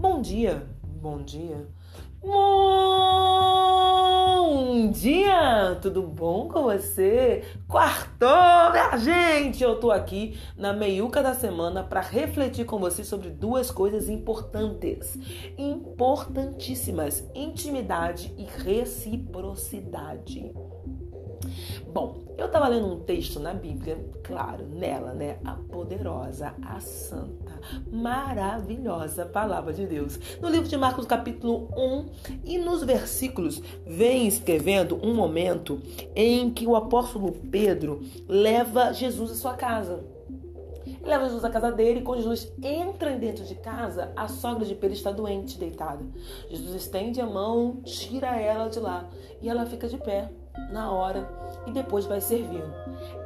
Bom 0.00 0.20
dia, 0.22 0.66
bom 0.82 1.22
dia, 1.22 1.68
bom 2.22 2.40
dia! 4.90 5.78
Tudo 5.82 6.02
bom 6.02 6.48
com 6.48 6.62
você? 6.62 7.44
Quartou, 7.68 8.70
minha 8.72 8.96
gente! 8.96 9.62
Eu 9.62 9.78
tô 9.78 9.90
aqui 9.90 10.40
na 10.56 10.72
meiuca 10.72 11.22
da 11.22 11.34
semana 11.34 11.84
para 11.84 12.00
refletir 12.00 12.64
com 12.64 12.78
você 12.78 13.04
sobre 13.04 13.28
duas 13.28 13.70
coisas 13.70 14.08
importantes, 14.08 15.18
importantíssimas: 15.58 17.22
intimidade 17.34 18.32
e 18.38 18.44
reciprocidade. 18.44 20.50
Bom, 21.92 22.20
eu 22.36 22.46
estava 22.46 22.68
lendo 22.68 22.86
um 22.86 23.00
texto 23.00 23.40
na 23.40 23.52
Bíblia, 23.52 23.98
claro, 24.22 24.64
nela, 24.66 25.12
né? 25.12 25.38
A 25.44 25.52
poderosa, 25.52 26.54
a 26.62 26.80
santa, 26.80 27.60
maravilhosa 27.90 29.26
palavra 29.26 29.72
de 29.72 29.86
Deus. 29.86 30.18
No 30.40 30.48
livro 30.48 30.68
de 30.68 30.76
Marcos, 30.76 31.06
capítulo 31.06 31.68
1, 31.76 32.06
e 32.44 32.58
nos 32.58 32.82
versículos, 32.82 33.62
vem 33.86 34.26
escrevendo 34.26 34.98
um 35.02 35.14
momento 35.14 35.80
em 36.14 36.50
que 36.50 36.66
o 36.66 36.76
apóstolo 36.76 37.32
Pedro 37.32 38.00
leva 38.28 38.92
Jesus 38.92 39.32
à 39.32 39.34
sua 39.34 39.54
casa. 39.54 40.04
Ele 40.86 40.98
leva 41.02 41.24
Jesus 41.24 41.44
à 41.44 41.50
casa 41.50 41.72
dele 41.72 42.00
e 42.00 42.02
quando 42.02 42.22
Jesus 42.22 42.52
entra 42.62 43.16
dentro 43.16 43.44
de 43.44 43.54
casa, 43.54 44.12
a 44.14 44.28
sogra 44.28 44.64
de 44.64 44.74
Pedro 44.74 44.96
está 44.96 45.10
doente, 45.10 45.58
deitada. 45.58 46.04
Jesus 46.48 46.74
estende 46.74 47.20
a 47.20 47.26
mão, 47.26 47.80
tira 47.84 48.38
ela 48.38 48.68
de 48.68 48.78
lá 48.78 49.08
e 49.40 49.48
ela 49.48 49.66
fica 49.66 49.88
de 49.88 49.96
pé 49.96 50.30
na 50.70 50.90
hora 50.90 51.28
e 51.66 51.70
depois 51.70 52.06
vai 52.06 52.20
servindo. 52.20 52.72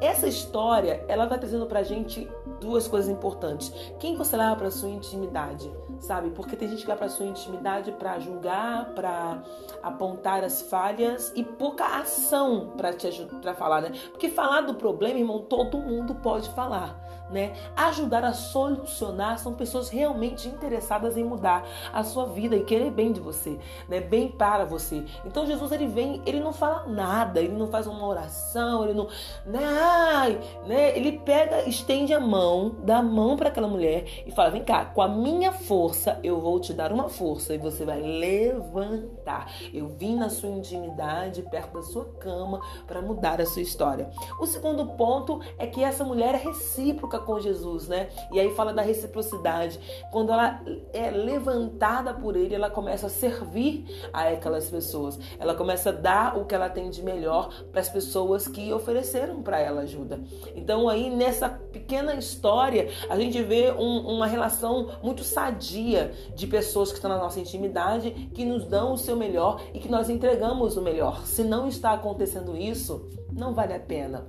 Essa 0.01 0.27
história, 0.27 1.05
ela 1.09 1.27
vai 1.27 1.39
trazendo 1.39 1.67
pra 1.67 1.83
gente 1.83 2.31
duas 2.61 2.89
coisas 2.89 3.11
importantes. 3.11 3.73
Quem 3.99 4.17
você 4.17 4.37
leva 4.37 4.57
para 4.57 4.71
sua 4.71 4.89
intimidade, 4.89 5.71
sabe? 5.99 6.31
Porque 6.31 6.57
tem 6.57 6.69
gente 6.69 6.81
que 6.81 6.87
vai 6.87 6.97
para 6.97 7.09
sua 7.09 7.27
intimidade 7.27 7.93
para 7.93 8.19
julgar, 8.19 8.87
para 8.95 9.43
apontar 9.83 10.45
as 10.45 10.63
falhas 10.63 11.33
e 11.35 11.43
pouca 11.43 12.01
ação 12.01 12.73
para 12.77 12.93
te 12.93 13.05
para 13.41 13.55
falar, 13.55 13.83
né? 13.83 13.93
Porque 14.11 14.29
falar 14.29 14.63
do 14.63 14.75
problema, 14.75 15.19
irmão, 15.19 15.41
todo 15.41 15.79
mundo 15.79 16.15
pode 16.17 16.49
falar, 16.51 16.99
né? 17.31 17.55
Ajudar 17.77 18.25
a 18.25 18.33
solucionar 18.33 19.39
são 19.39 19.55
pessoas 19.55 19.89
realmente 19.89 20.49
interessadas 20.49 21.17
em 21.17 21.25
mudar 21.25 21.67
a 21.93 22.03
sua 22.03 22.27
vida 22.27 22.57
e 22.57 22.65
querer 22.65 22.91
bem 22.91 23.13
de 23.13 23.21
você, 23.21 23.59
né? 23.89 24.01
Bem 24.01 24.31
para 24.31 24.65
você. 24.65 25.05
Então 25.25 25.47
Jesus 25.47 25.73
ele 25.73 25.87
vem, 25.87 26.23
ele 26.27 26.41
não 26.41 26.53
fala 26.53 26.87
nada, 26.87 27.24
ele 27.35 27.55
não 27.55 27.69
faz 27.69 27.87
uma 27.87 28.07
oração, 28.07 28.85
ele 28.85 28.95
não, 28.95 29.09
né? 29.45 30.39
né? 30.67 30.97
Ele 30.97 31.19
pega, 31.19 31.69
estende 31.69 32.13
a 32.13 32.21
mão 32.21 32.35
mão, 32.35 32.77
dá 32.83 32.99
a 32.99 33.03
mão 33.03 33.37
para 33.37 33.49
aquela 33.49 33.69
mulher 33.69 34.05
e 34.27 34.33
fala: 34.33 34.51
vem 34.51 34.65
cá, 34.65 34.85
com 34.87 35.01
a 35.01 35.09
minha 35.09 35.53
força 35.53 36.19
eu 36.23 36.41
vou 36.41 36.59
te 36.61 36.73
dar 36.73 36.93
uma 36.93 37.09
força 37.09 37.55
e 37.55 37.59
você 37.59 37.85
vai 37.85 38.01
levantar. 38.01 39.53
Eu 39.73 39.89
vim 39.89 40.17
na 40.17 40.29
sua 40.29 40.49
intimidade, 40.49 41.43
perto 41.43 41.75
da 41.75 41.83
sua 41.83 42.05
cama, 42.19 42.61
para 42.87 43.01
mudar 43.01 43.41
a 43.41 43.47
sua 43.47 43.63
história. 43.63 44.11
O 44.41 44.47
segundo 44.47 44.87
ponto 44.97 45.41
é 45.59 45.67
que 45.67 45.83
essa 45.83 46.05
mulher 46.05 46.35
é 46.35 46.39
recíproca 46.39 47.19
com 47.19 47.39
Jesus, 47.39 47.89
né? 47.89 48.09
E 48.33 48.41
aí 48.41 48.55
fala 48.55 48.73
da 48.73 48.83
reciprocidade. 48.83 49.79
Quando 50.11 50.33
ela 50.33 50.61
é 50.93 51.11
levantada 51.11 52.13
por 52.15 52.37
ele, 52.37 52.55
ela 52.55 52.71
começa 52.71 53.07
a 53.07 53.11
servir 53.11 54.09
a 54.13 54.29
aquelas 54.29 54.71
pessoas. 54.71 55.19
Ela 55.39 55.55
começa 55.55 55.91
a 55.91 55.93
dar 55.93 56.39
o 56.39 56.45
que 56.45 56.55
ela 56.55 56.69
tem 56.69 56.91
de 56.91 57.03
melhor 57.05 57.65
para 57.71 57.81
as 57.81 57.89
pessoas 57.89 58.49
que 58.49 58.73
ofereceram 58.73 59.43
para 59.43 59.61
ela 59.61 59.83
ajuda. 59.83 60.21
Então 60.57 60.89
aí 60.89 61.11
nessa 61.11 61.49
pequena 61.49 62.15
história 62.15 62.89
a 63.09 63.19
gente 63.19 63.43
vê 63.43 63.71
um, 63.73 63.99
uma 64.15 64.27
relação 64.27 64.91
muito 65.03 65.23
sadia 65.23 66.13
de 66.35 66.47
pessoas 66.47 66.89
que 66.89 66.97
estão 66.97 67.11
na 67.11 67.19
nossa 67.19 67.39
intimidade, 67.39 68.11
que 68.35 68.45
nos 68.45 68.65
dão 68.65 68.95
o 68.95 68.99
seu 68.99 69.17
melhor 69.17 69.61
e 69.73 69.79
que 69.79 69.91
nós 69.91 70.09
entregamos 70.09 70.77
o 70.77 70.83
melhor. 70.83 71.27
Se 71.27 71.45
não 71.45 71.69
está 71.69 71.93
acontecendo 71.93 72.57
isso, 72.57 73.07
não 73.33 73.55
vale 73.55 73.75
a 73.75 73.81
pena. 73.81 74.27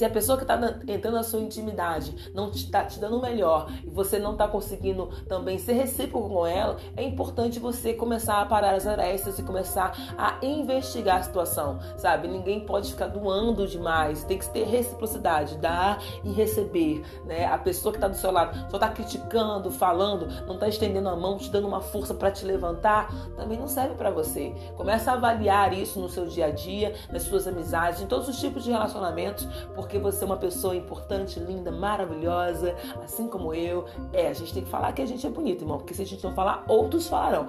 Se 0.00 0.04
a 0.06 0.08
pessoa 0.08 0.38
que 0.38 0.44
está 0.44 0.58
entrando 0.88 1.12
na 1.12 1.22
sua 1.22 1.40
intimidade 1.40 2.32
não 2.32 2.48
está 2.48 2.84
te, 2.84 2.98
dando 2.98 3.18
o 3.18 3.20
melhor 3.20 3.70
e 3.84 3.90
você 3.90 4.18
não 4.18 4.32
está 4.32 4.48
conseguindo 4.48 5.08
também 5.28 5.58
ser 5.58 5.74
recíproco 5.74 6.26
com 6.26 6.46
ela, 6.46 6.78
é 6.96 7.02
importante 7.02 7.58
você 7.58 7.92
começar 7.92 8.40
a 8.40 8.46
parar 8.46 8.76
as 8.76 8.86
arestas 8.86 9.38
e 9.38 9.42
começar 9.42 9.94
a 10.16 10.42
investigar 10.42 11.18
a 11.18 11.22
situação, 11.22 11.78
sabe? 11.98 12.28
Ninguém 12.28 12.64
pode 12.64 12.90
ficar 12.90 13.08
doando 13.08 13.66
demais, 13.66 14.24
tem 14.24 14.38
que 14.38 14.48
ter 14.48 14.64
reciprocidade, 14.64 15.58
dar 15.58 16.02
e 16.24 16.32
receber, 16.32 17.02
né? 17.26 17.44
A 17.44 17.58
pessoa 17.58 17.92
que 17.92 17.98
está 17.98 18.08
do 18.08 18.16
seu 18.16 18.30
lado 18.30 18.58
só 18.70 18.78
está 18.78 18.88
criticando, 18.88 19.70
falando, 19.70 20.28
não 20.46 20.54
está 20.54 20.66
estendendo 20.66 21.10
a 21.10 21.16
mão, 21.16 21.36
te 21.36 21.50
dando 21.50 21.68
uma 21.68 21.82
força 21.82 22.14
para 22.14 22.30
te 22.30 22.46
levantar, 22.46 23.12
também 23.36 23.58
não 23.58 23.68
serve 23.68 23.96
para 23.96 24.10
você. 24.10 24.54
Começa 24.78 25.10
a 25.10 25.14
avaliar 25.16 25.74
isso 25.74 26.00
no 26.00 26.08
seu 26.08 26.24
dia 26.24 26.46
a 26.46 26.50
dia, 26.50 26.94
nas 27.12 27.24
suas 27.24 27.46
amizades, 27.46 28.00
em 28.00 28.06
todos 28.06 28.30
os 28.30 28.40
tipos 28.40 28.64
de 28.64 28.70
relacionamentos, 28.70 29.46
porque 29.74 29.89
porque 29.90 29.98
você 29.98 30.22
é 30.22 30.26
uma 30.26 30.36
pessoa 30.36 30.76
importante, 30.76 31.40
linda, 31.40 31.72
maravilhosa, 31.72 32.76
assim 33.02 33.26
como 33.26 33.52
eu. 33.52 33.86
É, 34.12 34.28
a 34.28 34.32
gente 34.32 34.54
tem 34.54 34.62
que 34.62 34.70
falar 34.70 34.92
que 34.92 35.02
a 35.02 35.06
gente 35.06 35.26
é 35.26 35.30
bonito, 35.30 35.64
irmão, 35.64 35.78
porque 35.78 35.92
se 35.92 36.02
a 36.02 36.06
gente 36.06 36.22
não 36.22 36.32
falar, 36.32 36.64
outros 36.68 37.08
falarão. 37.08 37.48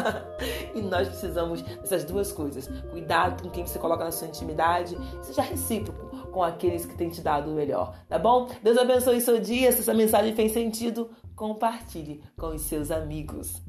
e 0.74 0.80
nós 0.80 1.06
precisamos 1.06 1.60
dessas 1.60 2.02
duas 2.02 2.32
coisas. 2.32 2.66
Cuidado 2.90 3.42
com 3.42 3.50
quem 3.50 3.66
você 3.66 3.78
coloca 3.78 4.04
na 4.04 4.10
sua 4.10 4.26
intimidade, 4.26 4.96
seja 5.20 5.42
recíproco 5.42 6.16
com 6.30 6.42
aqueles 6.42 6.86
que 6.86 6.94
têm 6.94 7.10
te 7.10 7.20
dado 7.20 7.50
o 7.50 7.54
melhor, 7.54 7.94
tá 8.08 8.18
bom? 8.18 8.48
Deus 8.62 8.78
abençoe 8.78 9.20
seu 9.20 9.38
dia. 9.38 9.70
Se 9.70 9.80
essa 9.80 9.92
mensagem 9.92 10.34
fez 10.34 10.52
sentido, 10.52 11.10
compartilhe 11.34 12.22
com 12.38 12.54
os 12.54 12.62
seus 12.62 12.90
amigos. 12.90 13.62